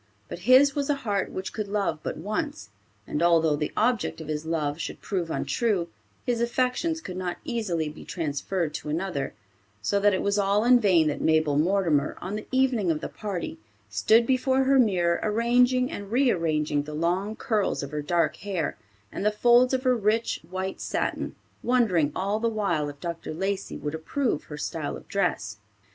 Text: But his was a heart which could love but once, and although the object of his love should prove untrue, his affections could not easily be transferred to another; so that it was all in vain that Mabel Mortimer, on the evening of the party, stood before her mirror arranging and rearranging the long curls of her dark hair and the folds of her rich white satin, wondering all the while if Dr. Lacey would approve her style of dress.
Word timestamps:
But 0.29 0.39
his 0.49 0.73
was 0.73 0.89
a 0.89 0.95
heart 1.05 1.29
which 1.29 1.53
could 1.53 1.67
love 1.67 1.99
but 2.01 2.17
once, 2.17 2.69
and 3.05 3.21
although 3.21 3.55
the 3.55 3.71
object 3.77 4.19
of 4.19 4.29
his 4.29 4.47
love 4.47 4.79
should 4.79 4.99
prove 4.99 5.29
untrue, 5.29 5.89
his 6.25 6.41
affections 6.41 7.01
could 7.01 7.17
not 7.17 7.37
easily 7.45 7.87
be 7.87 8.03
transferred 8.03 8.73
to 8.73 8.89
another; 8.89 9.35
so 9.79 9.99
that 9.99 10.11
it 10.15 10.23
was 10.23 10.39
all 10.39 10.63
in 10.63 10.79
vain 10.79 11.05
that 11.09 11.21
Mabel 11.21 11.55
Mortimer, 11.55 12.17
on 12.19 12.35
the 12.35 12.47
evening 12.49 12.89
of 12.89 12.99
the 12.99 13.09
party, 13.09 13.59
stood 13.91 14.25
before 14.25 14.63
her 14.63 14.79
mirror 14.79 15.19
arranging 15.21 15.91
and 15.91 16.11
rearranging 16.11 16.81
the 16.81 16.95
long 16.95 17.35
curls 17.35 17.83
of 17.83 17.91
her 17.91 18.01
dark 18.01 18.37
hair 18.37 18.77
and 19.11 19.23
the 19.23 19.29
folds 19.29 19.71
of 19.71 19.83
her 19.83 19.95
rich 19.95 20.39
white 20.49 20.81
satin, 20.81 21.35
wondering 21.61 22.11
all 22.15 22.39
the 22.39 22.49
while 22.49 22.89
if 22.89 22.99
Dr. 22.99 23.35
Lacey 23.35 23.77
would 23.77 23.93
approve 23.93 24.45
her 24.45 24.57
style 24.57 24.97
of 24.97 25.07
dress. 25.07 25.57